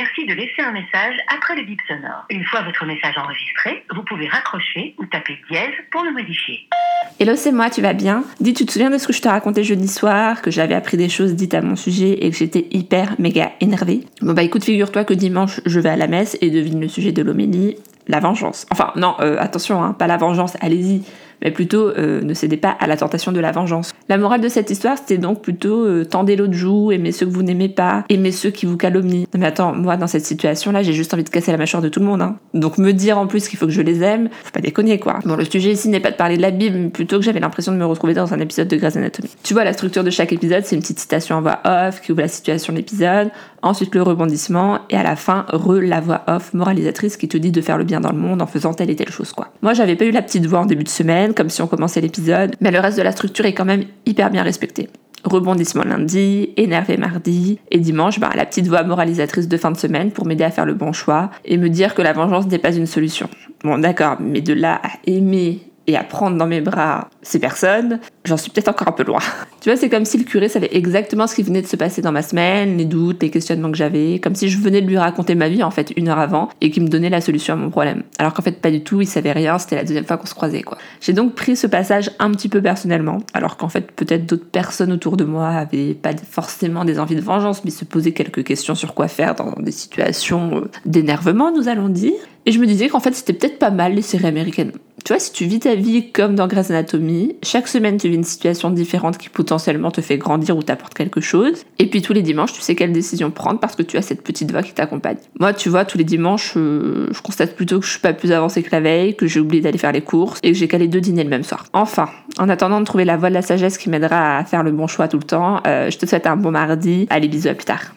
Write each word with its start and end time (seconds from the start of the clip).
suffit 0.00 0.26
de 0.26 0.34
laisser 0.34 0.62
un 0.62 0.72
message 0.72 1.16
après 1.34 1.56
le 1.56 1.64
bip 1.64 1.78
sonore. 1.86 2.24
Une 2.30 2.44
fois 2.44 2.62
votre 2.62 2.84
message 2.86 3.14
enregistré, 3.16 3.84
vous 3.94 4.02
pouvez 4.02 4.28
raccrocher 4.28 4.94
ou 4.98 5.06
taper 5.06 5.38
dièse 5.50 5.74
pour 5.90 6.02
le 6.02 6.12
modifier. 6.12 6.66
Hello, 7.20 7.36
c'est 7.36 7.52
moi, 7.52 7.70
tu 7.70 7.82
vas 7.82 7.92
bien? 7.92 8.24
Dis, 8.40 8.54
tu 8.54 8.64
te 8.64 8.72
souviens 8.72 8.90
de 8.90 8.98
ce 8.98 9.06
que 9.06 9.12
je 9.12 9.20
te 9.20 9.28
racontais 9.28 9.64
jeudi 9.64 9.88
soir, 9.88 10.42
que 10.42 10.50
j'avais 10.50 10.74
appris 10.74 10.96
des 10.96 11.08
choses 11.08 11.34
dites 11.34 11.54
à 11.54 11.62
mon 11.62 11.76
sujet 11.76 12.12
et 12.24 12.30
que 12.30 12.36
j'étais 12.36 12.66
hyper 12.70 13.14
méga 13.18 13.52
énervée? 13.60 14.00
Bon 14.20 14.32
bah 14.32 14.42
écoute, 14.42 14.64
figure-toi 14.64 15.04
que 15.04 15.14
dimanche, 15.14 15.60
je 15.66 15.80
vais 15.80 15.90
à 15.90 15.96
la 15.96 16.06
messe 16.06 16.36
et 16.40 16.50
devine 16.50 16.80
le 16.80 16.88
sujet 16.88 17.12
de 17.12 17.22
l'homélie, 17.22 17.76
la 18.08 18.20
vengeance. 18.20 18.66
Enfin, 18.70 18.92
non, 18.96 19.14
euh, 19.20 19.36
attention, 19.38 19.82
hein, 19.82 19.92
pas 19.92 20.06
la 20.06 20.16
vengeance, 20.16 20.56
allez-y 20.60 21.02
mais 21.42 21.50
plutôt 21.50 21.88
euh, 21.88 22.20
ne 22.22 22.34
cédez 22.34 22.56
pas 22.56 22.70
à 22.70 22.86
la 22.86 22.96
tentation 22.96 23.32
de 23.32 23.40
la 23.40 23.52
vengeance. 23.52 23.92
La 24.08 24.18
morale 24.18 24.40
de 24.40 24.48
cette 24.48 24.70
histoire, 24.70 24.96
c'était 24.98 25.18
donc 25.18 25.42
plutôt 25.42 25.84
euh, 25.84 26.04
tendez 26.04 26.36
l'autre 26.36 26.52
joue, 26.52 26.92
aimez 26.92 27.12
ceux 27.12 27.26
que 27.26 27.30
vous 27.30 27.42
n'aimez 27.42 27.68
pas, 27.68 28.04
aimez 28.08 28.32
ceux 28.32 28.50
qui 28.50 28.66
vous 28.66 28.76
calomnient. 28.76 29.26
Non 29.34 29.40
mais 29.40 29.46
attends, 29.46 29.74
moi 29.74 29.96
dans 29.96 30.06
cette 30.06 30.24
situation-là, 30.24 30.82
j'ai 30.82 30.92
juste 30.92 31.12
envie 31.14 31.24
de 31.24 31.28
casser 31.28 31.52
la 31.52 31.58
mâchoire 31.58 31.82
de 31.82 31.88
tout 31.88 32.00
le 32.00 32.06
monde. 32.06 32.22
Hein. 32.22 32.36
Donc 32.54 32.78
me 32.78 32.92
dire 32.92 33.18
en 33.18 33.26
plus 33.26 33.48
qu'il 33.48 33.58
faut 33.58 33.66
que 33.66 33.72
je 33.72 33.82
les 33.82 34.02
aime, 34.02 34.28
faut 34.44 34.50
pas 34.52 34.60
déconner 34.60 34.98
quoi. 34.98 35.18
Bon, 35.24 35.36
le 35.36 35.44
sujet 35.44 35.72
ici 35.72 35.88
n'est 35.88 36.00
pas 36.00 36.10
de 36.10 36.16
parler 36.16 36.36
de 36.36 36.42
la 36.42 36.50
Bible, 36.50 36.76
mais 36.78 36.90
plutôt 36.90 37.18
que 37.18 37.24
j'avais 37.24 37.40
l'impression 37.40 37.72
de 37.72 37.76
me 37.76 37.86
retrouver 37.86 38.14
dans 38.14 38.32
un 38.32 38.40
épisode 38.40 38.68
de 38.68 38.76
Grey's 38.76 38.96
Anatomy. 38.96 39.28
Tu 39.42 39.54
vois, 39.54 39.64
la 39.64 39.72
structure 39.72 40.04
de 40.04 40.10
chaque 40.10 40.32
épisode, 40.32 40.64
c'est 40.64 40.76
une 40.76 40.82
petite 40.82 41.00
citation 41.00 41.36
en 41.36 41.42
voix 41.42 41.60
off 41.64 42.00
qui 42.00 42.12
ouvre 42.12 42.22
la 42.22 42.28
situation 42.28 42.72
de 42.72 42.78
l'épisode, 42.78 43.30
ensuite 43.62 43.94
le 43.94 44.02
rebondissement, 44.02 44.80
et 44.90 44.96
à 44.96 45.02
la 45.02 45.16
fin, 45.16 45.46
re 45.52 45.80
la 45.80 46.00
voix 46.00 46.22
off 46.26 46.54
moralisatrice 46.54 47.16
qui 47.16 47.28
te 47.28 47.36
dit 47.36 47.50
de 47.50 47.60
faire 47.60 47.78
le 47.78 47.84
bien 47.84 48.00
dans 48.00 48.12
le 48.12 48.18
monde 48.18 48.42
en 48.42 48.46
faisant 48.46 48.74
telle 48.74 48.90
et 48.90 48.96
telle 48.96 49.10
chose 49.10 49.32
quoi. 49.32 49.48
Moi 49.62 49.74
j'avais 49.74 49.96
pas 49.96 50.04
eu 50.04 50.10
la 50.10 50.22
petite 50.22 50.46
voix 50.46 50.60
en 50.60 50.66
début 50.66 50.84
de 50.84 50.88
semaine, 50.88 51.31
comme 51.34 51.50
si 51.50 51.62
on 51.62 51.66
commençait 51.66 52.00
épisode, 52.00 52.56
mais 52.60 52.70
le 52.70 52.80
reste 52.80 52.98
de 52.98 53.02
la 53.02 53.12
structure 53.12 53.46
est 53.46 53.54
quand 53.54 53.64
même 53.64 53.84
hyper 54.06 54.30
bien 54.30 54.42
respecté. 54.42 54.88
Rebondissement 55.24 55.84
lundi, 55.84 56.50
énervé 56.56 56.96
mardi, 56.96 57.60
et 57.70 57.78
dimanche, 57.78 58.18
bah, 58.18 58.30
la 58.34 58.44
petite 58.44 58.66
voix 58.66 58.82
moralisatrice 58.82 59.46
de 59.46 59.56
fin 59.56 59.70
de 59.70 59.76
semaine 59.76 60.10
pour 60.10 60.26
m'aider 60.26 60.44
à 60.44 60.50
faire 60.50 60.66
le 60.66 60.74
bon 60.74 60.92
choix 60.92 61.30
et 61.44 61.56
me 61.56 61.68
dire 61.68 61.94
que 61.94 62.02
la 62.02 62.12
vengeance 62.12 62.48
n'est 62.48 62.58
pas 62.58 62.74
une 62.74 62.86
solution. 62.86 63.28
Bon 63.62 63.78
d'accord, 63.78 64.16
mais 64.20 64.40
de 64.40 64.52
là 64.52 64.80
à 64.82 64.90
aimer 65.06 65.60
et 65.86 65.96
à 65.96 66.04
prendre 66.04 66.36
dans 66.36 66.46
mes 66.46 66.60
bras 66.60 67.08
ces 67.22 67.38
personnes, 67.38 68.00
j'en 68.24 68.36
suis 68.36 68.50
peut-être 68.50 68.68
encore 68.68 68.88
un 68.88 68.92
peu 68.92 69.04
loin. 69.04 69.20
Tu 69.62 69.70
vois, 69.70 69.76
c'est 69.78 69.88
comme 69.88 70.04
si 70.04 70.18
le 70.18 70.24
curé 70.24 70.48
savait 70.48 70.70
exactement 70.72 71.28
ce 71.28 71.36
qui 71.36 71.44
venait 71.44 71.62
de 71.62 71.68
se 71.68 71.76
passer 71.76 72.02
dans 72.02 72.10
ma 72.10 72.22
semaine, 72.22 72.76
les 72.78 72.84
doutes, 72.84 73.22
les 73.22 73.30
questionnements 73.30 73.70
que 73.70 73.76
j'avais, 73.76 74.18
comme 74.18 74.34
si 74.34 74.48
je 74.48 74.58
venais 74.58 74.80
de 74.80 74.88
lui 74.88 74.98
raconter 74.98 75.36
ma 75.36 75.48
vie 75.48 75.62
en 75.62 75.70
fait 75.70 75.92
une 75.96 76.08
heure 76.08 76.18
avant 76.18 76.48
et 76.60 76.72
qu'il 76.72 76.82
me 76.82 76.88
donnait 76.88 77.10
la 77.10 77.20
solution 77.20 77.54
à 77.54 77.56
mon 77.56 77.70
problème. 77.70 78.02
Alors 78.18 78.32
qu'en 78.34 78.42
fait 78.42 78.60
pas 78.60 78.72
du 78.72 78.82
tout, 78.82 79.00
il 79.00 79.06
savait 79.06 79.30
rien, 79.30 79.58
c'était 79.60 79.76
la 79.76 79.84
deuxième 79.84 80.04
fois 80.04 80.16
qu'on 80.16 80.26
se 80.26 80.34
croisait 80.34 80.62
quoi. 80.62 80.78
J'ai 81.00 81.12
donc 81.12 81.36
pris 81.36 81.54
ce 81.54 81.68
passage 81.68 82.10
un 82.18 82.32
petit 82.32 82.48
peu 82.48 82.60
personnellement, 82.60 83.18
alors 83.34 83.56
qu'en 83.56 83.68
fait 83.68 83.92
peut-être 83.92 84.26
d'autres 84.26 84.50
personnes 84.50 84.90
autour 84.90 85.16
de 85.16 85.22
moi 85.22 85.50
avaient 85.50 85.94
pas 85.94 86.10
forcément 86.28 86.84
des 86.84 86.98
envies 86.98 87.14
de 87.14 87.20
vengeance, 87.20 87.64
mais 87.64 87.70
se 87.70 87.84
posaient 87.84 88.10
quelques 88.10 88.42
questions 88.42 88.74
sur 88.74 88.94
quoi 88.94 89.06
faire 89.06 89.36
dans 89.36 89.52
des 89.60 89.70
situations 89.70 90.56
euh, 90.56 90.70
d'énervement, 90.86 91.52
nous 91.52 91.68
allons 91.68 91.88
dire. 91.88 92.14
Et 92.46 92.50
je 92.50 92.58
me 92.58 92.66
disais 92.66 92.88
qu'en 92.88 92.98
fait 92.98 93.14
c'était 93.14 93.32
peut-être 93.32 93.60
pas 93.60 93.70
mal 93.70 93.94
les 93.94 94.02
séries 94.02 94.26
américaines. 94.26 94.72
Tu 95.04 95.12
vois, 95.12 95.18
si 95.18 95.32
tu 95.32 95.46
vis 95.46 95.58
ta 95.58 95.74
vie 95.74 96.12
comme 96.12 96.36
dans 96.36 96.46
Grey's 96.46 96.70
Anatomy, 96.70 97.36
chaque 97.42 97.66
semaine 97.66 97.96
tu 97.96 98.08
vis 98.08 98.14
une 98.14 98.24
situation 98.24 98.70
différente 98.70 99.18
qui 99.18 99.28
potentiellement 99.28 99.90
te 99.90 100.00
fait 100.00 100.16
grandir 100.16 100.56
ou 100.56 100.62
t'apporte 100.62 100.94
quelque 100.94 101.20
chose. 101.20 101.64
Et 101.78 101.86
puis 101.86 102.02
tous 102.02 102.12
les 102.12 102.22
dimanches, 102.22 102.52
tu 102.52 102.60
sais 102.60 102.76
quelle 102.76 102.92
décision 102.92 103.30
prendre 103.30 103.58
parce 103.58 103.74
que 103.74 103.82
tu 103.82 103.96
as 103.96 104.02
cette 104.02 104.22
petite 104.22 104.52
voix 104.52 104.62
qui 104.62 104.72
t'accompagne. 104.72 105.16
Moi, 105.40 105.54
tu 105.54 105.68
vois, 105.68 105.84
tous 105.84 105.98
les 105.98 106.04
dimanches, 106.04 106.54
euh, 106.56 107.08
je 107.10 107.20
constate 107.20 107.56
plutôt 107.56 107.80
que 107.80 107.86
je 107.86 107.90
suis 107.90 108.00
pas 108.00 108.12
plus 108.12 108.30
avancée 108.30 108.62
que 108.62 108.70
la 108.70 108.80
veille, 108.80 109.16
que 109.16 109.26
j'ai 109.26 109.40
oublié 109.40 109.60
d'aller 109.60 109.78
faire 109.78 109.92
les 109.92 110.02
courses 110.02 110.38
et 110.42 110.52
que 110.52 110.58
j'ai 110.58 110.68
calé 110.68 110.86
deux 110.86 111.00
dîners 111.00 111.24
le 111.24 111.30
même 111.30 111.42
soir. 111.42 111.66
Enfin, 111.72 112.08
en 112.38 112.48
attendant 112.48 112.80
de 112.80 112.84
trouver 112.84 113.04
la 113.04 113.16
voie 113.16 113.28
de 113.28 113.34
la 113.34 113.42
sagesse 113.42 113.78
qui 113.78 113.90
m'aidera 113.90 114.38
à 114.38 114.44
faire 114.44 114.62
le 114.62 114.70
bon 114.70 114.86
choix 114.86 115.08
tout 115.08 115.18
le 115.18 115.24
temps, 115.24 115.60
euh, 115.66 115.90
je 115.90 115.98
te 115.98 116.06
souhaite 116.06 116.26
un 116.26 116.36
bon 116.36 116.52
mardi. 116.52 117.06
Allez, 117.10 117.28
bisous, 117.28 117.48
à 117.48 117.54
plus 117.54 117.64
tard. 117.64 117.94